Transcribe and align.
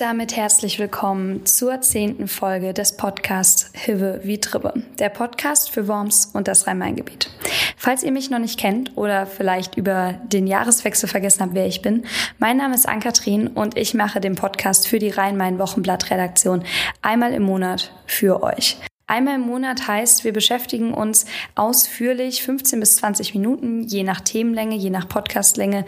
Und 0.00 0.06
damit 0.06 0.34
herzlich 0.34 0.78
willkommen 0.78 1.44
zur 1.44 1.82
zehnten 1.82 2.26
Folge 2.26 2.72
des 2.72 2.96
Podcasts 2.96 3.70
Hive 3.74 4.20
wie 4.24 4.40
Tribbe, 4.40 4.72
der 4.98 5.10
Podcast 5.10 5.70
für 5.70 5.88
Worms 5.88 6.30
und 6.32 6.48
das 6.48 6.66
Rhein-Main-Gebiet. 6.66 7.28
Falls 7.76 8.02
ihr 8.02 8.10
mich 8.10 8.30
noch 8.30 8.38
nicht 8.38 8.58
kennt 8.58 8.96
oder 8.96 9.26
vielleicht 9.26 9.76
über 9.76 10.14
den 10.24 10.46
Jahreswechsel 10.46 11.06
vergessen 11.06 11.42
habt, 11.42 11.52
wer 11.52 11.66
ich 11.66 11.82
bin, 11.82 12.06
mein 12.38 12.56
Name 12.56 12.74
ist 12.74 12.88
Ann-Kathrin 12.88 13.48
und 13.48 13.76
ich 13.76 13.92
mache 13.92 14.20
den 14.20 14.36
Podcast 14.36 14.88
für 14.88 14.98
die 14.98 15.10
Rhein-Main-Wochenblatt-Redaktion 15.10 16.64
einmal 17.02 17.34
im 17.34 17.42
Monat 17.42 17.92
für 18.06 18.42
euch. 18.42 18.78
Einmal 19.10 19.34
im 19.34 19.40
Monat 19.40 19.88
heißt, 19.88 20.22
wir 20.22 20.32
beschäftigen 20.32 20.94
uns 20.94 21.26
ausführlich 21.56 22.44
15 22.44 22.78
bis 22.78 22.94
20 22.94 23.34
Minuten, 23.34 23.82
je 23.82 24.04
nach 24.04 24.20
Themenlänge, 24.20 24.76
je 24.76 24.90
nach 24.90 25.08
Podcastlänge, 25.08 25.84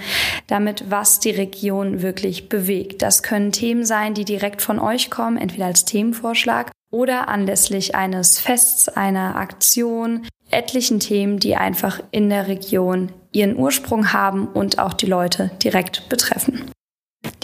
damit, 0.48 0.90
was 0.90 1.20
die 1.20 1.30
Region 1.30 2.02
wirklich 2.02 2.48
bewegt. 2.48 3.00
Das 3.00 3.22
können 3.22 3.52
Themen 3.52 3.84
sein, 3.84 4.14
die 4.14 4.24
direkt 4.24 4.60
von 4.60 4.80
euch 4.80 5.08
kommen, 5.08 5.36
entweder 5.36 5.66
als 5.66 5.84
Themenvorschlag 5.84 6.72
oder 6.90 7.28
anlässlich 7.28 7.94
eines 7.94 8.40
Fests, 8.40 8.88
einer 8.88 9.36
Aktion, 9.36 10.26
etlichen 10.50 10.98
Themen, 10.98 11.38
die 11.38 11.54
einfach 11.54 12.02
in 12.10 12.28
der 12.28 12.48
Region 12.48 13.12
ihren 13.30 13.56
Ursprung 13.56 14.12
haben 14.12 14.48
und 14.48 14.80
auch 14.80 14.94
die 14.94 15.06
Leute 15.06 15.52
direkt 15.62 16.08
betreffen. 16.08 16.72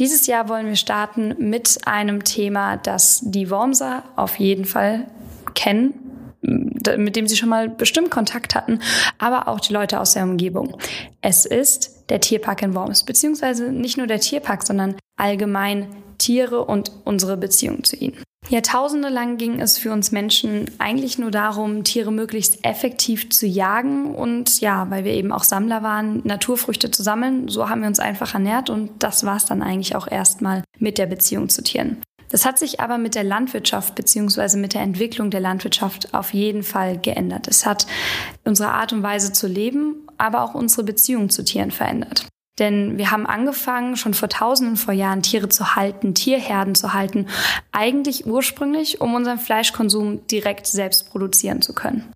Dieses 0.01 0.27
Jahr 0.27 0.49
wollen 0.49 0.67
wir 0.67 0.75
starten 0.75 1.37
mit 1.39 1.79
einem 1.87 2.25
Thema, 2.25 2.79
das 2.79 3.21
die 3.23 3.49
Wormser 3.49 4.03
auf 4.17 4.41
jeden 4.41 4.65
Fall 4.65 5.07
kennen, 5.55 5.95
mit 6.43 7.17
dem 7.17 7.27
sie 7.27 7.37
schon 7.37 7.49
mal 7.49 7.69
bestimmt 7.69 8.11
Kontakt 8.11 8.55
hatten, 8.55 8.81
aber 9.19 9.49
auch 9.49 9.61
die 9.61 9.73
Leute 9.73 10.01
aus 10.01 10.13
der 10.13 10.23
Umgebung. 10.23 10.79
Es 11.21 11.47
ist 11.47 12.11
der 12.11 12.21
Tierpark 12.21 12.63
in 12.63 12.75
Worms, 12.75 13.05
beziehungsweise 13.05 13.73
nicht 13.73 13.99
nur 13.99 14.07
der 14.07 14.21
Tierpark, 14.21 14.67
sondern 14.67 14.97
allgemein 15.17 15.89
Tiere 16.19 16.65
und 16.65 16.93
unsere 17.05 17.37
Beziehung 17.37 17.85
zu 17.85 17.97
ihnen. 17.97 18.23
Jahrtausende 18.49 19.09
lang 19.09 19.37
ging 19.37 19.61
es 19.61 19.77
für 19.77 19.93
uns 19.93 20.11
Menschen 20.11 20.71
eigentlich 20.79 21.19
nur 21.19 21.31
darum, 21.31 21.85
Tiere 21.85 22.13
möglichst 22.13 22.65
effektiv 22.65 23.31
zu 23.31 23.47
jagen 23.47 24.15
und 24.15 24.61
ja, 24.61 24.89
weil 24.91 25.05
wir 25.05 25.13
eben 25.13 25.33
auch 25.33 25.45
Sammler 25.45 25.83
waren, 25.83 26.23
Naturfrüchte 26.25 26.91
zu 26.91 27.03
sammeln. 27.03 27.49
So 27.49 27.69
haben 27.69 27.83
wir 27.83 27.89
uns 27.89 28.01
einfach 28.01 28.33
ernährt 28.33 28.71
und 28.71 28.91
das 29.01 29.25
war 29.25 29.37
es 29.37 29.45
dann 29.45 29.63
eigentlich 29.63 29.97
auch 29.97 30.09
erstmal 30.11 30.63
mit 30.79 30.97
der 30.99 31.07
Beziehung 31.07 31.49
zu 31.51 31.63
Tieren. 31.63 31.99
Das 32.29 32.45
hat 32.45 32.59
sich 32.59 32.81
aber 32.81 32.99
mit 32.99 33.15
der 33.15 33.25
Landwirtschaft 33.25 33.95
beziehungsweise 33.95 34.59
mit 34.59 34.75
der 34.75 34.83
Entwicklung 34.83 35.31
der 35.31 35.41
Landwirtschaft 35.41 36.15
auf 36.15 36.35
jeden 36.35 36.63
Fall 36.63 36.99
geändert. 36.99 37.49
Es 37.49 37.65
hat 37.65 37.87
unsere 38.45 38.73
Art 38.73 38.93
und 38.93 39.03
Weise 39.03 39.33
zu 39.33 39.47
leben, 39.47 40.07
aber 40.19 40.43
auch 40.43 40.55
unsere 40.55 40.85
Beziehung 40.85 41.31
zu 41.31 41.45
Tieren 41.45 41.71
verändert. 41.71 42.27
Denn 42.59 42.99
wir 42.99 43.11
haben 43.11 43.27
angefangen, 43.27 43.97
schon 43.97 44.15
vor 44.15 44.29
tausenden 44.29 44.77
vor 44.77 44.93
Jahren 44.93 45.23
Tiere 45.23 45.49
zu 45.49 45.77
halten, 45.77 46.15
Tierherden 46.15 46.75
zu 46.75 46.93
halten, 46.93 47.27
eigentlich 47.71 48.27
ursprünglich, 48.27 49.01
um 49.01 49.15
unseren 49.15 49.39
Fleischkonsum 49.39 50.27
direkt 50.27 50.67
selbst 50.67 51.11
produzieren 51.11 51.63
zu 51.63 51.73
können. 51.73 52.13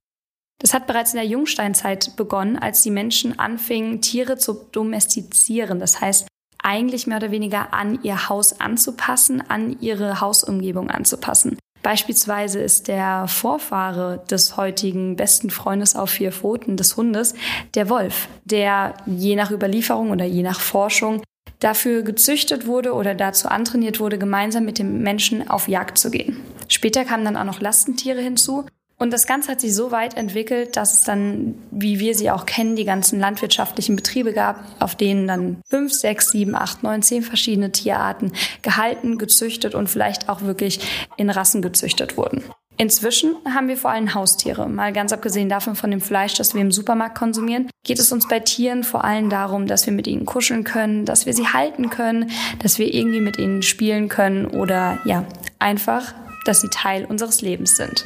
Das 0.58 0.74
hat 0.74 0.86
bereits 0.86 1.12
in 1.12 1.18
der 1.18 1.26
Jungsteinzeit 1.26 2.16
begonnen, 2.16 2.56
als 2.56 2.82
die 2.82 2.90
Menschen 2.90 3.38
anfingen, 3.38 4.00
Tiere 4.00 4.36
zu 4.36 4.66
domestizieren. 4.72 5.80
Das 5.80 6.00
heißt, 6.00 6.28
eigentlich 6.62 7.06
mehr 7.06 7.18
oder 7.18 7.30
weniger 7.30 7.72
an 7.72 7.98
ihr 8.02 8.28
Haus 8.28 8.60
anzupassen, 8.60 9.42
an 9.48 9.76
ihre 9.80 10.20
Hausumgebung 10.20 10.90
anzupassen. 10.90 11.58
Beispielsweise 11.82 12.60
ist 12.60 12.86
der 12.86 13.26
Vorfahre 13.26 14.22
des 14.30 14.56
heutigen 14.56 15.16
besten 15.16 15.50
Freundes 15.50 15.96
auf 15.96 16.10
vier 16.10 16.30
Pfoten 16.30 16.76
des 16.76 16.96
Hundes 16.96 17.34
der 17.74 17.88
Wolf, 17.88 18.28
der 18.44 18.94
je 19.06 19.34
nach 19.34 19.50
Überlieferung 19.50 20.10
oder 20.10 20.24
je 20.24 20.42
nach 20.42 20.60
Forschung 20.60 21.22
dafür 21.58 22.02
gezüchtet 22.02 22.66
wurde 22.66 22.92
oder 22.92 23.14
dazu 23.14 23.48
antrainiert 23.48 23.98
wurde, 23.98 24.18
gemeinsam 24.18 24.64
mit 24.64 24.78
dem 24.78 25.02
Menschen 25.02 25.48
auf 25.48 25.68
Jagd 25.68 25.98
zu 25.98 26.10
gehen. 26.10 26.36
Später 26.68 27.04
kamen 27.04 27.24
dann 27.24 27.36
auch 27.36 27.44
noch 27.44 27.60
Lastentiere 27.60 28.20
hinzu 28.20 28.64
und 29.02 29.12
das 29.12 29.26
Ganze 29.26 29.50
hat 29.50 29.60
sich 29.60 29.74
so 29.74 29.90
weit 29.90 30.16
entwickelt, 30.16 30.76
dass 30.76 30.92
es 30.92 31.02
dann, 31.02 31.56
wie 31.72 31.98
wir 31.98 32.14
sie 32.14 32.30
auch 32.30 32.46
kennen, 32.46 32.76
die 32.76 32.84
ganzen 32.84 33.18
landwirtschaftlichen 33.18 33.96
Betriebe 33.96 34.32
gab, 34.32 34.64
auf 34.78 34.94
denen 34.94 35.26
dann 35.26 35.56
fünf, 35.68 35.92
sechs, 35.92 36.30
sieben, 36.30 36.54
acht, 36.54 36.84
neun, 36.84 37.02
zehn 37.02 37.24
verschiedene 37.24 37.72
Tierarten 37.72 38.30
gehalten, 38.62 39.18
gezüchtet 39.18 39.74
und 39.74 39.90
vielleicht 39.90 40.28
auch 40.28 40.42
wirklich 40.42 40.78
in 41.16 41.30
Rassen 41.30 41.62
gezüchtet 41.62 42.16
wurden. 42.16 42.44
Inzwischen 42.76 43.34
haben 43.52 43.66
wir 43.66 43.76
vor 43.76 43.90
allem 43.90 44.14
Haustiere. 44.14 44.68
Mal 44.68 44.92
ganz 44.92 45.12
abgesehen 45.12 45.48
davon 45.48 45.74
von 45.74 45.90
dem 45.90 46.00
Fleisch, 46.00 46.34
das 46.34 46.54
wir 46.54 46.60
im 46.60 46.70
Supermarkt 46.70 47.18
konsumieren, 47.18 47.68
geht 47.84 47.98
es 47.98 48.12
uns 48.12 48.28
bei 48.28 48.38
Tieren 48.38 48.84
vor 48.84 49.02
allem 49.02 49.30
darum, 49.30 49.66
dass 49.66 49.84
wir 49.84 49.92
mit 49.92 50.06
ihnen 50.06 50.26
kuscheln 50.26 50.62
können, 50.62 51.06
dass 51.06 51.26
wir 51.26 51.34
sie 51.34 51.48
halten 51.48 51.90
können, 51.90 52.30
dass 52.60 52.78
wir 52.78 52.94
irgendwie 52.94 53.20
mit 53.20 53.36
ihnen 53.36 53.62
spielen 53.62 54.08
können 54.08 54.46
oder 54.46 55.00
ja, 55.04 55.24
einfach, 55.58 56.14
dass 56.44 56.60
sie 56.60 56.68
Teil 56.68 57.04
unseres 57.04 57.42
Lebens 57.42 57.76
sind. 57.76 58.04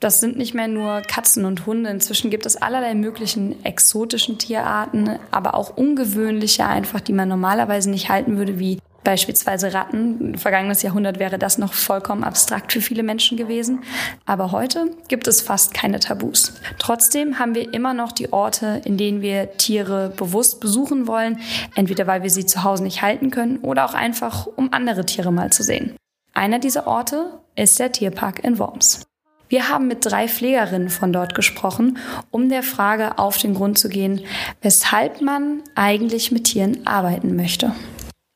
Das 0.00 0.18
sind 0.18 0.38
nicht 0.38 0.54
mehr 0.54 0.66
nur 0.66 1.02
Katzen 1.02 1.44
und 1.44 1.66
Hunde. 1.66 1.90
Inzwischen 1.90 2.30
gibt 2.30 2.46
es 2.46 2.56
allerlei 2.56 2.94
möglichen 2.94 3.62
exotischen 3.66 4.38
Tierarten, 4.38 5.18
aber 5.30 5.54
auch 5.54 5.76
ungewöhnliche 5.76 6.64
einfach, 6.64 7.00
die 7.00 7.12
man 7.12 7.28
normalerweise 7.28 7.90
nicht 7.90 8.08
halten 8.08 8.38
würde, 8.38 8.58
wie 8.58 8.78
beispielsweise 9.04 9.74
Ratten. 9.74 10.38
Vergangenes 10.38 10.80
Jahrhundert 10.82 11.18
wäre 11.18 11.38
das 11.38 11.58
noch 11.58 11.74
vollkommen 11.74 12.24
abstrakt 12.24 12.72
für 12.72 12.80
viele 12.80 13.02
Menschen 13.02 13.36
gewesen. 13.36 13.80
Aber 14.24 14.52
heute 14.52 14.90
gibt 15.08 15.26
es 15.28 15.42
fast 15.42 15.74
keine 15.74 16.00
Tabus. 16.00 16.54
Trotzdem 16.78 17.38
haben 17.38 17.54
wir 17.54 17.74
immer 17.74 17.92
noch 17.92 18.12
die 18.12 18.32
Orte, 18.32 18.80
in 18.86 18.96
denen 18.96 19.20
wir 19.20 19.56
Tiere 19.58 20.14
bewusst 20.16 20.60
besuchen 20.60 21.06
wollen, 21.08 21.40
entweder 21.74 22.06
weil 22.06 22.22
wir 22.22 22.30
sie 22.30 22.46
zu 22.46 22.64
Hause 22.64 22.84
nicht 22.84 23.02
halten 23.02 23.30
können 23.30 23.58
oder 23.58 23.84
auch 23.84 23.94
einfach, 23.94 24.46
um 24.46 24.72
andere 24.72 25.04
Tiere 25.04 25.30
mal 25.30 25.50
zu 25.50 25.62
sehen. 25.62 25.94
Einer 26.32 26.58
dieser 26.58 26.86
Orte 26.86 27.40
ist 27.54 27.78
der 27.78 27.92
Tierpark 27.92 28.42
in 28.44 28.58
Worms. 28.58 29.02
Wir 29.50 29.68
haben 29.68 29.88
mit 29.88 30.06
drei 30.06 30.28
Pflegerinnen 30.28 30.90
von 30.90 31.12
dort 31.12 31.34
gesprochen, 31.34 31.98
um 32.30 32.48
der 32.48 32.62
Frage 32.62 33.18
auf 33.18 33.36
den 33.36 33.54
Grund 33.54 33.78
zu 33.80 33.88
gehen, 33.88 34.20
weshalb 34.62 35.20
man 35.22 35.64
eigentlich 35.74 36.30
mit 36.30 36.44
Tieren 36.44 36.86
arbeiten 36.86 37.34
möchte. 37.34 37.74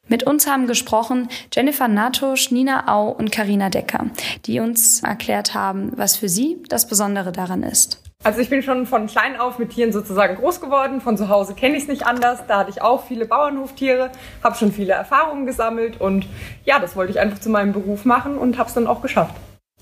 Mit 0.09 0.25
uns 0.25 0.49
haben 0.49 0.67
gesprochen 0.67 1.29
Jennifer 1.53 1.87
Natusch, 1.87 2.51
Nina 2.51 2.93
Au 2.93 3.11
und 3.11 3.31
Karina 3.31 3.71
Decker, 3.71 4.07
die 4.47 4.59
uns 4.59 5.05
erklärt 5.05 5.55
haben, 5.55 5.93
was 5.95 6.17
für 6.17 6.29
sie 6.29 6.61
das 6.69 6.89
Besondere 6.89 7.31
daran 7.31 7.63
ist. 7.63 8.03
Also 8.25 8.41
ich 8.41 8.51
bin 8.51 8.63
schon 8.65 8.85
von 8.85 9.07
klein 9.07 9.39
auf 9.39 9.61
mit 9.61 9.71
Tieren 9.71 9.93
sozusagen 9.93 10.35
groß 10.35 10.61
geworden. 10.61 11.01
Von 11.01 11.17
zu 11.17 11.29
Hause 11.29 11.55
kenne 11.55 11.77
ich 11.77 11.85
es 11.85 11.89
nicht 11.89 12.07
anders. 12.07 12.41
Da 12.49 12.59
hatte 12.59 12.71
ich 12.71 12.83
auch 12.83 13.07
viele 13.07 13.25
Bauernhoftiere, 13.25 14.11
habe 14.43 14.57
schon 14.57 14.73
viele 14.73 14.95
Erfahrungen 14.95 15.47
gesammelt 15.47 16.01
und 16.01 16.27
ja, 16.65 16.81
das 16.81 16.97
wollte 16.97 17.13
ich 17.13 17.21
einfach 17.21 17.39
zu 17.39 17.51
meinem 17.51 17.73
Beruf 17.73 18.05
machen 18.05 18.37
und 18.37 18.59
habe 18.59 18.69
es 18.69 18.75
dann 18.75 18.89
auch 18.89 19.01
geschafft. 19.01 19.37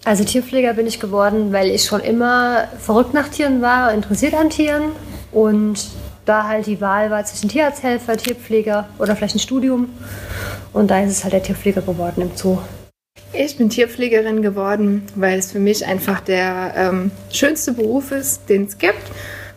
Also 0.05 0.25
Tierpfleger 0.25 0.75
bin 0.75 0.89
ich 0.89 0.99
geworden, 0.99 1.53
weil 1.53 1.71
ich 1.71 1.85
schon 1.85 2.01
immer 2.01 2.67
verrückt 2.81 3.15
nach 3.15 3.29
Tieren 3.29 3.63
war, 3.63 3.93
interessiert 3.93 4.35
an 4.35 4.51
Tieren 4.51 4.91
und 5.31 5.79
da 6.25 6.49
halt 6.49 6.67
die 6.67 6.81
Wahl 6.81 7.11
war 7.11 7.25
zwischen 7.25 7.49
Tierarzthelfer, 7.49 8.17
Tierpfleger 8.17 8.89
oder 8.99 9.15
vielleicht 9.15 9.37
ein 9.37 9.41
Studium 9.41 9.91
und 10.73 10.91
da 10.91 11.01
ist 11.01 11.11
es 11.11 11.23
halt 11.23 11.35
der 11.35 11.43
Tierpfleger 11.45 11.83
geworden 11.83 12.23
im 12.23 12.31
Zoo. 12.35 12.59
Ich 13.33 13.57
bin 13.57 13.71
Tierpflegerin 13.71 14.43
geworden, 14.43 15.07
weil 15.15 15.39
es 15.39 15.53
für 15.53 15.61
mich 15.61 15.87
einfach 15.87 16.21
der 16.21 16.73
ähm, 16.77 17.13
schönste 17.31 17.73
Beruf 17.73 18.11
ist, 18.11 18.49
den 18.49 18.65
es 18.65 18.79
gibt. 18.79 19.03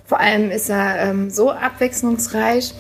Vor 0.06 0.20
allem 0.20 0.52
ist 0.52 0.70
er 0.70 1.00
ähm, 1.00 1.32
so 1.32 1.50
abwechslungsreich 1.50 2.74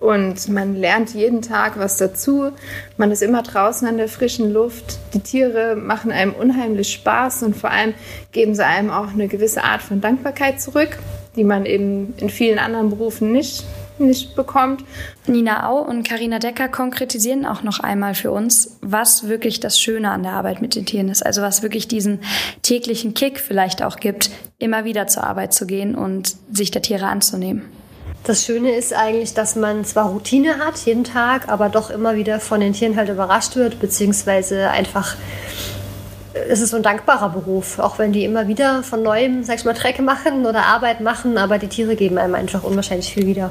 und 0.00 0.48
man 0.48 0.76
lernt 0.76 1.14
jeden 1.14 1.42
Tag 1.42 1.78
was 1.78 1.96
dazu. 1.96 2.52
Man 2.96 3.10
ist 3.10 3.22
immer 3.22 3.42
draußen 3.42 3.86
an 3.88 3.96
der 3.96 4.08
frischen 4.08 4.52
Luft. 4.52 4.98
Die 5.12 5.20
Tiere 5.20 5.74
machen 5.74 6.12
einem 6.12 6.34
unheimlich 6.34 6.92
Spaß 6.92 7.42
und 7.42 7.56
vor 7.56 7.70
allem 7.70 7.94
geben 8.32 8.54
sie 8.54 8.64
einem 8.64 8.90
auch 8.90 9.08
eine 9.08 9.26
gewisse 9.26 9.64
Art 9.64 9.82
von 9.82 10.00
Dankbarkeit 10.00 10.60
zurück, 10.60 10.98
die 11.34 11.44
man 11.44 11.66
eben 11.66 12.14
in 12.18 12.30
vielen 12.30 12.58
anderen 12.58 12.90
Berufen 12.90 13.32
nicht 13.32 13.64
nicht 14.00 14.36
bekommt. 14.36 14.84
Nina 15.26 15.68
Au 15.68 15.78
und 15.78 16.08
Karina 16.08 16.38
Decker 16.38 16.68
konkretisieren 16.68 17.44
auch 17.44 17.64
noch 17.64 17.80
einmal 17.80 18.14
für 18.14 18.30
uns, 18.30 18.78
was 18.80 19.28
wirklich 19.28 19.58
das 19.58 19.80
Schöne 19.80 20.10
an 20.10 20.22
der 20.22 20.32
Arbeit 20.32 20.62
mit 20.62 20.74
den 20.74 20.86
Tieren 20.86 21.08
ist. 21.08 21.24
Also 21.24 21.42
was 21.42 21.62
wirklich 21.62 21.88
diesen 21.88 22.20
täglichen 22.62 23.14
Kick 23.14 23.40
vielleicht 23.40 23.82
auch 23.82 23.96
gibt, 23.96 24.30
immer 24.58 24.84
wieder 24.84 25.06
zur 25.08 25.24
Arbeit 25.24 25.52
zu 25.52 25.66
gehen 25.66 25.94
und 25.94 26.36
sich 26.52 26.70
der 26.70 26.82
Tiere 26.82 27.06
anzunehmen. 27.06 27.62
Das 28.24 28.44
Schöne 28.44 28.72
ist 28.72 28.92
eigentlich, 28.92 29.32
dass 29.32 29.56
man 29.56 29.84
zwar 29.84 30.06
Routine 30.10 30.58
hat 30.58 30.76
jeden 30.84 31.04
Tag, 31.04 31.48
aber 31.48 31.68
doch 31.68 31.90
immer 31.90 32.14
wieder 32.16 32.40
von 32.40 32.60
den 32.60 32.74
Tieren 32.74 32.96
halt 32.96 33.08
überrascht 33.08 33.56
wird, 33.56 33.80
beziehungsweise 33.80 34.70
einfach 34.70 35.16
es 36.48 36.60
ist 36.60 36.70
so 36.70 36.76
ein 36.76 36.82
dankbarer 36.82 37.30
Beruf, 37.30 37.78
auch 37.78 37.98
wenn 37.98 38.12
die 38.12 38.24
immer 38.24 38.48
wieder 38.48 38.82
von 38.82 39.02
neuem, 39.02 39.42
sag 39.42 39.56
ich 39.56 39.64
mal, 39.64 39.74
Trecke 39.74 40.02
machen 40.02 40.46
oder 40.46 40.66
Arbeit 40.66 41.00
machen, 41.00 41.38
aber 41.38 41.58
die 41.58 41.68
Tiere 41.68 41.96
geben 41.96 42.18
einem 42.18 42.34
einfach 42.34 42.62
unwahrscheinlich 42.62 43.12
viel 43.12 43.26
wieder. 43.26 43.50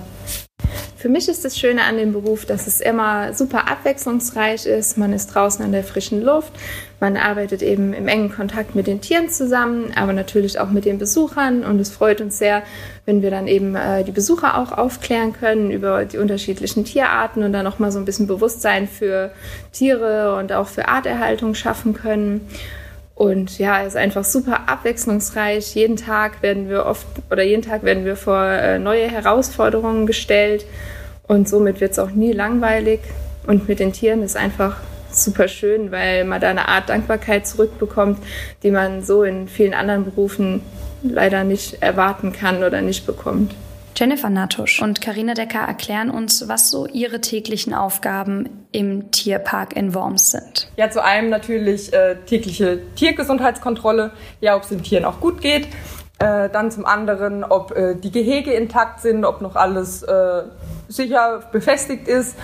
Für 0.98 1.10
mich 1.10 1.30
ist 1.30 1.46
das 1.46 1.58
Schöne 1.58 1.84
an 1.84 1.98
dem 1.98 2.12
Beruf, 2.12 2.46
dass 2.46 2.66
es 2.66 2.82
immer 2.82 3.34
super 3.34 3.70
abwechslungsreich 3.70 4.66
ist. 4.66 4.98
Man 4.98 5.14
ist 5.14 5.28
draußen 5.28 5.64
an 5.64 5.72
der 5.72 5.84
frischen 5.84 6.24
Luft, 6.24 6.52
man 7.00 7.18
arbeitet 7.18 7.62
eben 7.62 7.94
im 7.94 8.08
engen 8.08 8.32
Kontakt 8.32 8.74
mit 8.74 8.88
den 8.88 9.00
Tieren 9.00 9.30
zusammen, 9.30 9.92
aber 9.96 10.12
natürlich 10.14 10.60
auch 10.60 10.70
mit 10.70 10.86
den 10.86 10.98
Besuchern. 10.98 11.64
Und 11.64 11.80
es 11.80 11.92
freut 11.92 12.20
uns 12.20 12.40
sehr, 12.40 12.64
wenn 13.06 13.22
wir 13.22 13.30
dann 13.30 13.48
eben 13.48 13.76
äh, 13.76 14.04
die 14.04 14.12
Besucher 14.12 14.58
auch 14.58 14.72
aufklären 14.72 15.34
können 15.34 15.70
über 15.70 16.06
die 16.06 16.18
unterschiedlichen 16.18 16.86
Tierarten 16.86 17.44
und 17.44 17.54
dann 17.54 17.64
nochmal 17.64 17.92
so 17.92 18.00
ein 18.00 18.06
bisschen 18.06 18.26
Bewusstsein 18.26 18.88
für 18.88 19.32
Tiere 19.72 20.36
und 20.38 20.52
auch 20.52 20.68
für 20.68 20.88
Arterhaltung 20.88 21.54
schaffen 21.54 21.94
können. 21.94 22.48
Und 23.18 23.58
ja, 23.58 23.82
es 23.82 23.90
ist 23.90 23.96
einfach 23.96 24.24
super 24.24 24.70
abwechslungsreich. 24.70 25.74
Jeden 25.74 25.96
Tag 25.96 26.44
werden 26.44 26.70
wir 26.70 26.86
oft 26.86 27.08
oder 27.32 27.42
jeden 27.42 27.64
Tag 27.64 27.82
werden 27.82 28.06
wir 28.06 28.16
vor 28.16 28.44
äh, 28.44 28.78
neue 28.78 29.10
Herausforderungen 29.10 30.06
gestellt. 30.06 30.66
Und 31.28 31.50
somit 31.50 31.82
wird 31.82 31.94
es 31.94 32.00
auch 32.00 32.12
nie 32.12 32.32
langweilig. 32.32 33.00
Und 33.48 33.68
mit 33.68 33.80
den 33.80 33.92
Tieren 33.92 34.22
ist 34.22 34.38
einfach 34.38 34.78
super 35.12 35.48
schön, 35.48 35.92
weil 35.92 36.26
man 36.26 36.40
da 36.40 36.50
eine 36.50 36.68
Art 36.68 36.90
Dankbarkeit 36.90 37.48
zurückbekommt, 37.48 38.20
die 38.62 38.70
man 38.70 39.04
so 39.04 39.24
in 39.24 39.48
vielen 39.48 39.74
anderen 39.74 40.06
Berufen 40.06 40.62
leider 41.02 41.44
nicht 41.44 41.82
erwarten 41.82 42.34
kann 42.34 42.64
oder 42.64 42.82
nicht 42.82 43.08
bekommt. 43.08 43.56
Jennifer 43.98 44.30
Natusch 44.30 44.80
und 44.80 45.02
Karina 45.02 45.34
Decker 45.34 45.62
erklären 45.62 46.12
uns, 46.12 46.48
was 46.48 46.70
so 46.70 46.86
ihre 46.86 47.20
täglichen 47.20 47.74
Aufgaben 47.74 48.68
im 48.72 49.10
Tierpark 49.10 49.76
in 49.76 49.96
Worms 49.96 50.30
sind. 50.30 50.70
Ja, 50.76 50.92
zu 50.92 51.04
einem 51.04 51.32
natürlich 51.32 51.92
äh, 51.94 52.16
tägliche 52.28 52.80
Tiergesundheitskontrolle, 52.96 54.12
ja, 54.40 54.56
ob 54.56 54.62
es 54.62 54.70
den 54.70 54.84
Tieren 54.84 55.04
auch 55.04 55.20
gut 55.20 55.42
geht. 55.42 55.66
Äh, 56.20 56.48
dann 56.50 56.70
zum 56.70 56.86
anderen, 56.86 57.44
ob 57.44 57.76
äh, 57.76 57.96
die 57.96 58.12
Gehege 58.12 58.54
intakt 58.54 59.00
sind, 59.00 59.26
ob 59.26 59.42
noch 59.42 59.56
alles 59.56 60.04
äh, 60.04 60.44
sicher 60.88 61.40
befestigt 61.52 62.08
ist. 62.08 62.36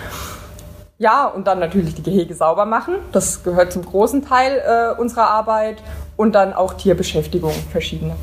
Ja, 0.97 1.27
und 1.27 1.45
dann 1.45 1.59
natürlich 1.59 1.94
die 1.94 2.03
Gehege 2.03 2.33
sauber 2.33 2.65
machen. 2.65 2.95
Das 3.11 3.44
gehört 3.44 3.71
zum 3.71 3.85
großen 3.85 4.25
Teil 4.25 4.59
äh, 4.65 5.00
unserer 5.00 5.29
Arbeit. 5.29 5.77
Und 6.17 6.33
dann 6.33 6.53
auch 6.53 6.73
Tierbeschäftigung, 6.73 7.53
verschiedene. 7.71 8.15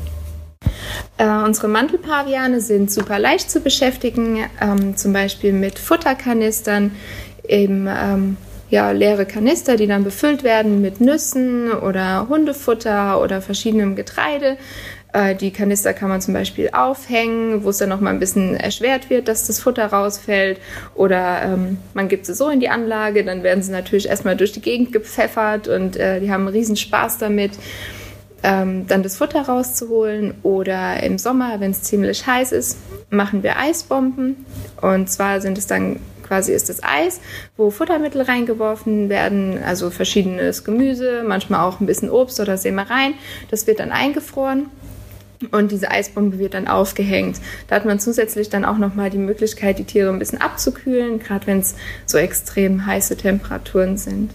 Äh, 1.17 1.27
unsere 1.45 1.67
Mantelpaviane 1.67 2.61
sind 2.61 2.91
super 2.91 3.19
leicht 3.19 3.51
zu 3.51 3.61
beschäftigen, 3.61 4.45
ähm, 4.59 4.97
zum 4.97 5.13
Beispiel 5.13 5.53
mit 5.53 5.77
Futterkanistern, 5.77 6.91
eben 7.47 7.87
ähm, 7.87 8.37
ja, 8.69 8.91
leere 8.91 9.25
Kanister, 9.25 9.75
die 9.75 9.87
dann 9.87 10.03
befüllt 10.03 10.43
werden 10.43 10.81
mit 10.81 11.01
Nüssen 11.01 11.71
oder 11.71 12.27
Hundefutter 12.29 13.21
oder 13.21 13.41
verschiedenem 13.41 13.95
Getreide. 13.95 14.57
Äh, 15.13 15.35
die 15.35 15.51
Kanister 15.51 15.93
kann 15.93 16.09
man 16.09 16.21
zum 16.21 16.33
Beispiel 16.33 16.69
aufhängen, 16.71 17.63
wo 17.63 17.69
es 17.69 17.77
dann 17.77 17.89
nochmal 17.89 18.13
ein 18.13 18.19
bisschen 18.19 18.55
erschwert 18.55 19.09
wird, 19.09 19.27
dass 19.27 19.47
das 19.47 19.59
Futter 19.59 19.87
rausfällt. 19.87 20.59
Oder 20.95 21.41
ähm, 21.43 21.77
man 21.93 22.07
gibt 22.07 22.25
sie 22.25 22.33
so 22.33 22.49
in 22.49 22.61
die 22.61 22.69
Anlage, 22.69 23.25
dann 23.25 23.43
werden 23.43 23.61
sie 23.61 23.71
natürlich 23.71 24.07
erstmal 24.07 24.37
durch 24.37 24.53
die 24.53 24.61
Gegend 24.61 24.93
gepfeffert 24.93 25.67
und 25.67 25.97
äh, 25.97 26.21
die 26.21 26.31
haben 26.31 26.47
einen 26.47 26.55
riesen 26.55 26.77
Spaß 26.77 27.17
damit 27.17 27.51
ähm, 28.43 28.87
dann 28.87 29.03
das 29.03 29.17
Futter 29.17 29.41
rauszuholen. 29.41 30.35
Oder 30.43 31.01
im 31.03 31.17
Sommer, 31.17 31.59
wenn 31.59 31.71
es 31.71 31.83
ziemlich 31.83 32.25
heiß 32.25 32.51
ist, 32.51 32.77
machen 33.09 33.43
wir 33.43 33.57
Eisbomben. 33.57 34.45
Und 34.81 35.09
zwar 35.09 35.41
sind 35.41 35.57
es 35.57 35.67
dann 35.67 35.99
quasi 36.31 36.53
ist 36.53 36.69
das 36.69 36.81
Eis, 36.81 37.19
wo 37.57 37.71
Futtermittel 37.71 38.21
reingeworfen 38.21 39.09
werden, 39.09 39.61
also 39.61 39.89
verschiedenes 39.89 40.63
Gemüse, 40.63 41.25
manchmal 41.27 41.59
auch 41.59 41.81
ein 41.81 41.85
bisschen 41.85 42.09
Obst 42.09 42.39
oder 42.39 42.55
Sämereien. 42.57 43.15
Das 43.49 43.67
wird 43.67 43.81
dann 43.81 43.91
eingefroren. 43.91 44.67
Und 45.51 45.71
diese 45.71 45.91
Eisbombe 45.91 46.39
wird 46.39 46.53
dann 46.53 46.69
aufgehängt. 46.69 47.41
Da 47.67 47.75
hat 47.75 47.83
man 47.83 47.99
zusätzlich 47.99 48.47
dann 48.47 48.63
auch 48.63 48.77
nochmal 48.77 49.09
die 49.09 49.17
Möglichkeit, 49.17 49.77
die 49.77 49.83
Tiere 49.83 50.09
ein 50.09 50.19
bisschen 50.19 50.39
abzukühlen, 50.39 51.19
gerade 51.19 51.47
wenn 51.47 51.59
es 51.59 51.75
so 52.05 52.17
extrem 52.17 52.85
heiße 52.85 53.17
Temperaturen 53.17 53.97
sind. 53.97 54.31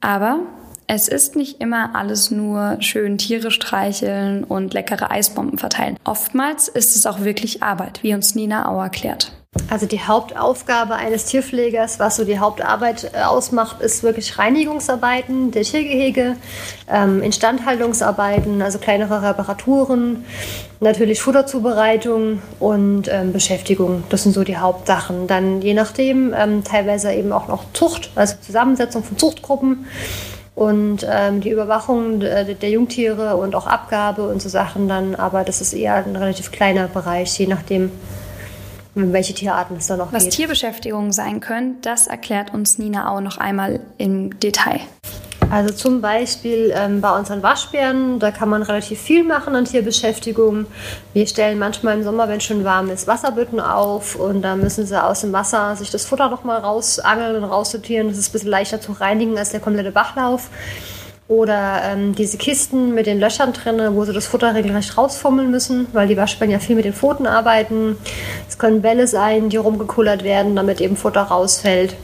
Aber 0.00 0.40
es 0.86 1.08
ist 1.08 1.36
nicht 1.36 1.60
immer 1.60 1.94
alles 1.94 2.30
nur 2.30 2.76
schön 2.80 3.18
Tiere 3.18 3.50
streicheln 3.50 4.44
und 4.44 4.74
leckere 4.74 5.10
Eisbomben 5.10 5.58
verteilen. 5.58 5.96
Oftmals 6.04 6.68
ist 6.68 6.96
es 6.96 7.06
auch 7.06 7.20
wirklich 7.20 7.62
Arbeit, 7.62 8.02
wie 8.02 8.14
uns 8.14 8.34
Nina 8.34 8.68
Au 8.68 8.80
erklärt. 8.80 9.32
Also 9.68 9.84
die 9.84 10.00
Hauptaufgabe 10.00 10.94
eines 10.94 11.26
Tierpflegers, 11.26 11.98
was 11.98 12.16
so 12.16 12.24
die 12.24 12.38
Hauptarbeit 12.38 13.10
äh, 13.12 13.22
ausmacht, 13.22 13.82
ist 13.82 14.02
wirklich 14.02 14.38
Reinigungsarbeiten 14.38 15.50
der 15.50 15.62
Tiergehege, 15.62 16.36
ähm, 16.88 17.22
Instandhaltungsarbeiten, 17.22 18.62
also 18.62 18.78
kleinere 18.78 19.22
Reparaturen, 19.22 20.24
natürlich 20.80 21.20
Futterzubereitung 21.20 22.40
und 22.60 23.08
ähm, 23.12 23.34
Beschäftigung. 23.34 24.04
Das 24.08 24.22
sind 24.22 24.32
so 24.32 24.42
die 24.42 24.56
Hauptsachen. 24.56 25.26
Dann 25.26 25.60
je 25.60 25.74
nachdem 25.74 26.32
ähm, 26.34 26.64
teilweise 26.64 27.12
eben 27.12 27.30
auch 27.30 27.48
noch 27.48 27.64
Zucht, 27.74 28.10
also 28.14 28.36
Zusammensetzung 28.40 29.04
von 29.04 29.18
Zuchtgruppen 29.18 29.84
und 30.54 31.06
ähm, 31.08 31.40
die 31.40 31.50
Überwachung 31.50 32.20
der, 32.20 32.44
der, 32.44 32.70
Jungtiere 32.70 33.36
und 33.36 33.54
auch 33.54 33.66
Abgabe 33.66 34.28
und 34.28 34.42
so 34.42 34.48
Sachen 34.48 34.86
dann, 34.86 35.14
aber 35.14 35.44
das 35.44 35.60
ist 35.60 35.72
eher 35.72 35.94
ein 35.94 36.14
relativ 36.14 36.52
kleiner 36.52 36.88
Bereich, 36.88 37.38
je 37.38 37.46
nachdem, 37.46 37.90
welche 38.94 39.32
Tierarten 39.32 39.76
es 39.78 39.86
da 39.86 39.96
noch 39.96 40.12
Was 40.12 40.24
geht. 40.24 40.34
Tierbeschäftigungen 40.34 41.12
sein 41.12 41.40
können, 41.40 41.76
das 41.80 42.06
erklärt 42.06 42.52
uns 42.52 42.76
Nina 42.78 43.10
auch 43.10 43.22
noch 43.22 43.38
einmal 43.38 43.80
im 43.96 44.38
Detail. 44.40 44.80
Also 45.52 45.74
zum 45.74 46.00
Beispiel 46.00 46.72
ähm, 46.74 47.02
bei 47.02 47.14
unseren 47.14 47.42
Waschbären, 47.42 48.18
da 48.18 48.30
kann 48.30 48.48
man 48.48 48.62
relativ 48.62 48.98
viel 48.98 49.22
machen 49.22 49.54
an 49.54 49.66
Tierbeschäftigung. 49.66 50.64
Wir 51.12 51.26
stellen 51.26 51.58
manchmal 51.58 51.98
im 51.98 52.04
Sommer, 52.04 52.26
wenn 52.30 52.38
es 52.38 52.44
schon 52.44 52.64
warm 52.64 52.88
ist, 52.88 53.06
Wasserbütten 53.06 53.60
auf 53.60 54.16
und 54.16 54.40
da 54.40 54.56
müssen 54.56 54.86
sie 54.86 55.04
aus 55.04 55.20
dem 55.20 55.34
Wasser 55.34 55.76
sich 55.76 55.90
das 55.90 56.06
Futter 56.06 56.30
nochmal 56.30 56.60
rausangeln 56.60 57.36
und 57.36 57.44
raussortieren. 57.44 58.08
Das 58.08 58.16
ist 58.16 58.30
ein 58.30 58.32
bisschen 58.32 58.48
leichter 58.48 58.80
zu 58.80 58.92
reinigen 58.92 59.36
als 59.36 59.50
der 59.50 59.60
komplette 59.60 59.92
Bachlauf. 59.92 60.48
Oder 61.28 61.82
ähm, 61.84 62.14
diese 62.14 62.38
Kisten 62.38 62.94
mit 62.94 63.04
den 63.04 63.20
Löchern 63.20 63.52
drin, 63.52 63.78
wo 63.94 64.06
sie 64.06 64.14
das 64.14 64.26
Futter 64.26 64.54
regelrecht 64.54 64.96
rausfummeln 64.96 65.50
müssen, 65.50 65.86
weil 65.92 66.08
die 66.08 66.16
Waschbären 66.16 66.50
ja 66.50 66.60
viel 66.60 66.76
mit 66.76 66.86
den 66.86 66.94
Pfoten 66.94 67.26
arbeiten. 67.26 67.98
Es 68.48 68.56
können 68.56 68.80
Bälle 68.80 69.06
sein, 69.06 69.50
die 69.50 69.58
rumgekullert 69.58 70.24
werden, 70.24 70.56
damit 70.56 70.80
eben 70.80 70.96
Futter 70.96 71.24
rausfällt. 71.24 71.94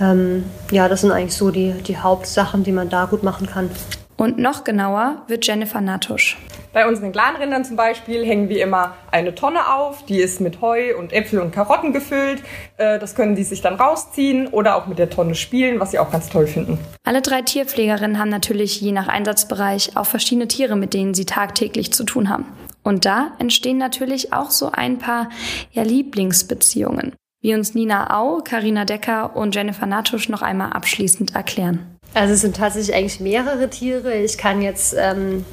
Ähm, 0.00 0.44
ja, 0.70 0.88
das 0.88 1.02
sind 1.02 1.12
eigentlich 1.12 1.36
so 1.36 1.50
die, 1.50 1.72
die 1.72 1.98
Hauptsachen, 1.98 2.64
die 2.64 2.72
man 2.72 2.88
da 2.88 3.04
gut 3.04 3.22
machen 3.22 3.46
kann. 3.46 3.70
Und 4.16 4.38
noch 4.38 4.64
genauer 4.64 5.22
wird 5.28 5.46
Jennifer 5.46 5.80
Natusch. 5.80 6.36
Bei 6.72 6.86
unseren 6.86 7.10
Glanrindern 7.10 7.64
zum 7.64 7.74
Beispiel 7.74 8.24
hängen 8.24 8.48
wir 8.48 8.62
immer 8.62 8.94
eine 9.10 9.34
Tonne 9.34 9.74
auf, 9.74 10.04
die 10.04 10.20
ist 10.20 10.40
mit 10.40 10.60
Heu 10.60 10.96
und 10.96 11.12
Äpfel 11.12 11.40
und 11.40 11.52
Karotten 11.52 11.92
gefüllt. 11.92 12.42
Äh, 12.76 13.00
das 13.00 13.16
können 13.16 13.34
die 13.34 13.42
sich 13.42 13.60
dann 13.60 13.74
rausziehen 13.74 14.46
oder 14.46 14.76
auch 14.76 14.86
mit 14.86 14.98
der 14.98 15.10
Tonne 15.10 15.34
spielen, 15.34 15.80
was 15.80 15.90
sie 15.90 15.98
auch 15.98 16.12
ganz 16.12 16.28
toll 16.28 16.46
finden. 16.46 16.78
Alle 17.02 17.22
drei 17.22 17.42
Tierpflegerinnen 17.42 18.18
haben 18.20 18.28
natürlich 18.28 18.80
je 18.80 18.92
nach 18.92 19.08
Einsatzbereich 19.08 19.96
auch 19.96 20.06
verschiedene 20.06 20.46
Tiere, 20.46 20.76
mit 20.76 20.94
denen 20.94 21.14
sie 21.14 21.24
tagtäglich 21.24 21.92
zu 21.92 22.04
tun 22.04 22.28
haben. 22.28 22.44
Und 22.84 23.04
da 23.04 23.32
entstehen 23.38 23.78
natürlich 23.78 24.32
auch 24.32 24.50
so 24.50 24.70
ein 24.70 24.98
paar 24.98 25.28
ja, 25.72 25.82
Lieblingsbeziehungen 25.82 27.14
wie 27.40 27.54
uns 27.54 27.74
Nina 27.74 28.16
Au, 28.18 28.40
Karina 28.42 28.84
Decker 28.84 29.34
und 29.34 29.54
Jennifer 29.54 29.86
Natusch 29.86 30.28
noch 30.28 30.42
einmal 30.42 30.72
abschließend 30.72 31.34
erklären. 31.34 31.98
Also 32.14 32.34
es 32.34 32.40
sind 32.40 32.56
tatsächlich 32.56 32.94
eigentlich 32.94 33.20
mehrere 33.20 33.70
Tiere. 33.70 34.14
Ich 34.14 34.36
kann 34.36 34.62
jetzt 34.62 34.94
ähm, 34.98 35.44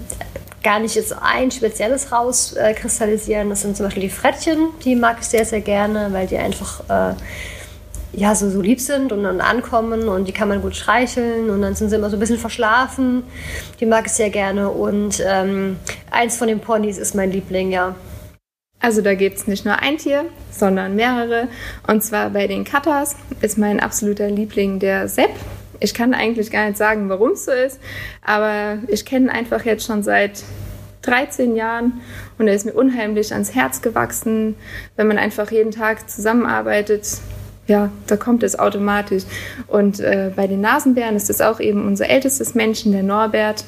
gar 0.64 0.80
nicht 0.80 0.96
jetzt 0.96 1.16
ein 1.22 1.52
spezielles 1.52 2.12
rauskristallisieren. 2.12 3.48
Äh, 3.48 3.50
das 3.52 3.62
sind 3.62 3.78
zum 3.78 3.86
Beispiel 3.86 4.04
die 4.04 4.10
Frettchen, 4.10 4.70
die 4.84 4.96
mag 4.96 5.18
ich 5.22 5.28
sehr, 5.28 5.46
sehr 5.46 5.62
gerne, 5.62 6.10
weil 6.12 6.28
die 6.28 6.38
einfach 6.38 6.82
äh, 6.90 7.14
ja, 8.14 8.34
so, 8.34 8.50
so 8.50 8.62
lieb 8.62 8.82
sind 8.82 9.12
und 9.12 9.24
dann 9.24 9.42
ankommen 9.42 10.08
und 10.10 10.28
die 10.28 10.32
kann 10.32 10.50
man 10.50 10.62
gut 10.62 10.76
streicheln 10.76 11.50
und 11.52 11.62
dann 11.62 11.76
sind 11.76 11.90
sie 11.90 11.96
immer 11.96 12.10
so 12.10 12.18
ein 12.18 12.20
bisschen 12.20 12.40
verschlafen. 12.40 13.24
Die 13.80 13.86
mag 13.86 14.08
ich 14.08 14.14
sehr 14.14 14.32
gerne 14.32 14.70
und 14.70 15.24
ähm, 15.26 15.78
eins 16.10 16.36
von 16.36 16.48
den 16.48 16.60
Ponys 16.60 16.98
ist 16.98 17.14
mein 17.14 17.32
Liebling, 17.32 17.72
ja. 17.72 17.96
Also 18.80 19.02
da 19.02 19.16
gibt 19.16 19.38
es 19.38 19.48
nicht 19.48 19.66
nur 19.66 19.80
ein 19.80 19.98
Tier, 19.98 20.26
sondern 20.52 20.96
mehrere. 20.96 21.48
Und 21.88 22.04
zwar 22.04 22.30
bei 22.30 22.48
den 22.48 22.64
Cutters 22.64 23.16
ist 23.42 23.58
mein 23.58 23.80
absoluter 23.80 24.30
Liebling 24.30 24.80
der 24.80 25.08
Sepp. 25.08 25.32
Ich 25.80 25.94
kann 25.94 26.14
eigentlich 26.14 26.52
gar 26.52 26.68
nicht 26.68 26.78
sagen, 26.78 27.10
warum 27.10 27.32
es 27.32 27.46
so 27.46 27.52
ist, 27.52 27.80
aber 28.24 28.80
ich 28.88 29.06
kenne 29.06 29.26
ihn 29.26 29.30
einfach 29.30 29.64
jetzt 29.66 29.86
schon 29.86 30.02
seit 30.02 30.44
13 31.04 31.56
Jahren 31.56 32.02
und 32.38 32.48
er 32.48 32.56
ist 32.56 32.66
mir 32.66 32.74
unheimlich 32.74 33.32
ans 33.32 33.56
Herz 33.56 33.82
gewachsen. 33.82 34.56
Wenn 34.96 35.08
man 35.08 35.18
einfach 35.18 35.52
jeden 35.52 35.72
Tag 35.72 36.10
zusammenarbeitet, 36.10 37.20
ja, 37.68 37.92
da 38.08 38.18
kommt 38.18 38.44
es 38.44 38.58
automatisch. 38.58 39.24
Und 39.68 40.00
äh, 40.00 40.32
bei 40.36 40.48
den 40.48 40.62
Nasenbären 40.62 41.16
ist 41.16 41.30
es 41.30 41.42
auch 41.42 41.60
eben 41.60 41.86
unser 41.86 42.10
ältestes 42.10 42.56
Männchen, 42.56 42.92
der 42.92 43.04
Norbert. 43.04 43.64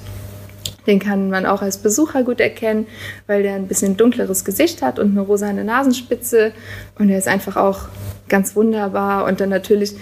Den 0.90 0.98
kann 0.98 1.30
man 1.30 1.46
auch 1.46 1.62
als 1.62 1.78
Besucher 1.78 2.24
gut 2.24 2.42
erkennen, 2.42 2.88
weil 3.28 3.44
der 3.44 3.54
ein 3.54 3.68
bisschen 3.68 3.96
dunkleres 3.96 4.44
Gesicht 4.44 4.82
hat 4.82 4.98
und 4.98 5.12
eine 5.12 5.22
rosane 5.22 5.64
Nasenspitze. 5.64 6.52
Und 6.98 7.12
er 7.12 7.20
ist 7.20 7.28
einfach 7.28 7.58
auch 7.58 7.82
ganz 8.28 8.56
wunderbar. 8.56 9.26
Und 9.26 9.40
dann 9.40 9.50
natürlich 9.50 9.94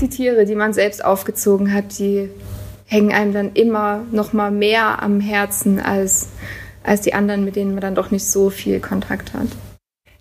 die 0.00 0.08
Tiere, 0.08 0.44
die 0.44 0.54
man 0.54 0.72
selbst 0.72 1.04
aufgezogen 1.04 1.74
hat, 1.74 1.98
die 1.98 2.30
hängen 2.86 3.12
einem 3.12 3.32
dann 3.32 3.52
immer 3.54 4.04
noch 4.12 4.32
mal 4.32 4.52
mehr 4.52 5.02
am 5.02 5.18
Herzen 5.18 5.80
als, 5.80 6.28
als 6.84 7.00
die 7.00 7.12
anderen, 7.12 7.44
mit 7.44 7.56
denen 7.56 7.72
man 7.72 7.80
dann 7.80 7.96
doch 7.96 8.12
nicht 8.12 8.24
so 8.24 8.48
viel 8.48 8.78
Kontakt 8.78 9.34
hat. 9.34 9.48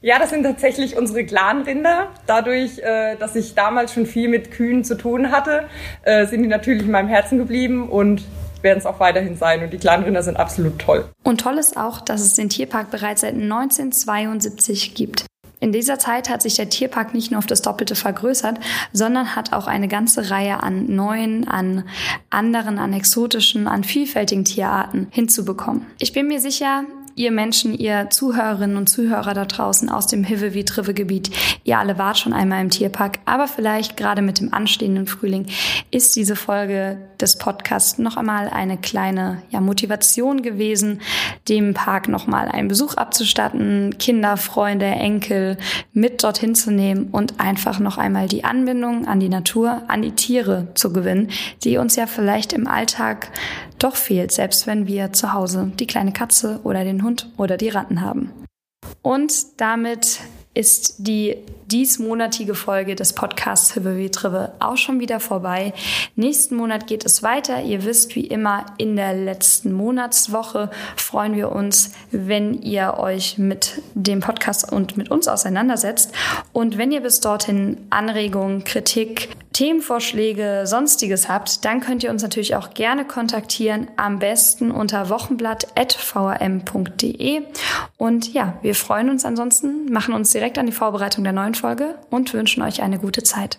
Ja, 0.02 0.18
das 0.18 0.32
sind 0.32 0.42
tatsächlich 0.42 0.98
unsere 0.98 1.24
Clanrinder. 1.24 2.08
Dadurch, 2.26 2.80
äh, 2.80 3.16
dass 3.18 3.36
ich 3.36 3.54
damals 3.54 3.94
schon 3.94 4.08
viel 4.08 4.28
mit 4.28 4.50
Kühen 4.50 4.84
zu 4.84 4.96
tun 4.98 5.32
hatte, 5.32 5.66
äh, 6.02 6.26
sind 6.26 6.42
die 6.42 6.48
natürlich 6.48 6.82
in 6.82 6.92
meinem 6.92 7.10
Herzen 7.10 7.38
geblieben 7.38 7.90
und 7.90 8.24
werden 8.66 8.80
es 8.80 8.86
auch 8.86 9.00
weiterhin 9.00 9.38
sein. 9.38 9.64
Und 9.64 9.72
die 9.72 9.78
Clanrinder 9.78 10.24
sind 10.24 10.36
absolut 10.36 10.80
toll. 10.80 11.06
Und 11.24 11.40
toll 11.40 11.58
ist 11.58 11.78
auch, 11.78 12.02
dass 12.02 12.20
es 12.20 12.34
den 12.34 12.50
Tierpark 12.50 12.92
bereits 12.92 13.22
seit 13.22 13.36
1972 13.36 14.94
gibt. 14.94 15.26
In 15.62 15.72
dieser 15.72 15.98
Zeit 15.98 16.30
hat 16.30 16.42
sich 16.42 16.56
der 16.56 16.70
Tierpark 16.70 17.14
nicht 17.14 17.32
nur 17.32 17.38
auf 17.40 17.46
das 17.46 17.62
Doppelte 17.62 17.96
vergrößert, 17.96 18.60
sondern 18.92 19.36
hat 19.36 19.54
auch 19.54 19.68
eine 19.68 19.88
ganze 19.88 20.30
Reihe 20.30 20.62
an 20.62 20.94
neuen, 20.94 21.48
an 21.48 21.86
anderen, 22.30 22.78
an 22.78 22.94
exotischen, 22.94 23.68
an 23.68 23.84
vielfältigen 23.84 24.44
Tierarten 24.44 25.08
hinzubekommen. 25.12 25.86
Ich 25.98 26.12
bin 26.12 26.28
mir 26.28 26.42
sicher, 26.42 26.84
ihr 27.16 27.32
Menschen, 27.32 27.74
ihr 27.74 28.10
Zuhörerinnen 28.10 28.78
und 28.78 28.88
Zuhörer 28.88 29.34
da 29.34 29.46
draußen 29.46 29.90
aus 29.90 30.08
dem 30.08 30.24
Hive-wie-Trive-Gebiet, 30.24 31.32
ihr 31.64 31.80
alle 31.80 31.98
wart 31.98 32.18
schon 32.18 32.34
einmal 32.34 32.62
im 32.62 32.70
Tierpark, 32.70 33.20
aber 33.26 33.48
vielleicht 33.48 33.96
gerade 33.96 34.22
mit 34.22 34.40
dem 34.40 34.54
anstehenden 34.54 35.08
Frühling 35.08 35.46
ist 35.92 36.16
diese 36.16 36.36
Folge 36.36 36.98
des 37.20 37.38
Podcasts 37.38 37.98
noch 37.98 38.18
einmal 38.18 38.50
eine 38.50 38.78
kleine 38.78 39.42
ja, 39.50 39.62
Motivation 39.62 40.42
gewesen, 40.42 41.02
dem 41.48 41.74
Park 41.74 42.10
noch 42.10 42.28
mal 42.28 42.50
einen 42.50 42.68
Besuch 42.68 42.96
abzustatten, 42.96 43.98
Kinder, 43.98 44.36
Freunde, 44.36 44.86
Enkel 44.86 45.58
mit 45.94 46.24
dorthin 46.24 46.54
zu 46.54 46.72
nehmen 46.72 47.08
und 47.12 47.40
einfach 47.40 47.80
noch 47.80 47.98
einmal 47.98 48.28
die 48.28 48.44
Anbindung 48.44 49.08
an 49.08 49.22
die 49.22 49.30
Natur, 49.30 49.84
an 49.88 50.02
die 50.02 50.12
Tiere 50.12 50.68
zu 50.76 50.92
gewinnen, 50.92 51.30
die 51.64 51.78
uns 51.78 51.96
ja 51.96 52.08
vielleicht 52.08 52.52
im 52.52 52.68
Alltag 52.68 53.30
doch 53.80 53.96
fehlt, 53.96 54.32
selbst 54.32 54.68
wenn 54.68 54.88
wir 54.88 55.14
zu 55.14 55.34
Hause 55.34 55.72
die 55.80 55.88
kleine 55.88 56.14
Katze 56.14 56.60
oder 56.64 56.84
den 56.84 57.04
Hund 57.04 57.30
oder 57.38 57.58
die 57.58 57.70
Ratten 57.70 58.02
haben. 58.02 58.32
Und 59.02 59.60
damit 59.62 60.20
ist 60.56 60.96
die 61.00 61.36
diesmonatige 61.68 62.56
Folge 62.56 62.96
des 62.96 63.14
Podcasts 63.14 63.76
Hübe 63.76 63.98
wie 63.98 64.10
Trive 64.10 64.54
auch 64.60 64.78
schon 64.78 65.00
wieder 65.00 65.20
vorbei. 65.20 65.74
Nächsten 66.16 66.56
Monat 66.56 66.88
geht 66.88 67.06
es 67.06 67.24
weiter. 67.24 67.62
Ihr 67.62 67.84
wisst, 67.84 68.16
wie 68.16 68.26
immer 68.26 68.66
in 68.78 68.96
der 68.96 69.14
letzten 69.14 69.74
Monatswoche 69.74 70.72
freuen 70.96 71.36
wir 71.36 71.52
uns, 71.52 71.92
wenn 72.12 72.62
ihr 72.62 72.96
euch 72.98 73.38
mit 73.38 73.82
dem 73.96 74.22
Podcast 74.22 74.72
und 74.72 74.96
mit 74.96 75.12
uns 75.12 75.28
auseinandersetzt. 75.28 76.14
Und 76.54 76.78
wenn 76.78 76.92
ihr 76.92 77.02
bis 77.02 77.20
dorthin 77.20 77.78
Anregungen, 77.90 78.64
Kritik, 78.64 79.30
Themenvorschläge, 79.56 80.64
sonstiges 80.66 81.30
habt, 81.30 81.64
dann 81.64 81.80
könnt 81.80 82.04
ihr 82.04 82.10
uns 82.10 82.22
natürlich 82.22 82.58
auch 82.58 82.74
gerne 82.74 83.06
kontaktieren, 83.06 83.88
am 83.96 84.20
besten 84.20 84.70
unter 84.70 85.10
wochenblatt.vrm.de. 85.10 87.42
Und 87.96 88.34
ja, 88.34 88.58
wir 88.62 88.76
freuen 88.76 89.10
uns 89.10 89.24
ansonsten, 89.24 89.90
machen 89.90 90.14
uns 90.14 90.32
direkt 90.32 90.58
an 90.58 90.66
die 90.66 90.74
Vorbereitung 90.74 91.24
der 91.24 91.32
neuen 91.32 91.56
Folge 91.56 91.96
und 92.10 92.34
wünschen 92.34 92.64
euch 92.64 92.82
eine 92.82 93.00
gute 93.00 93.24
Zeit. 93.24 93.58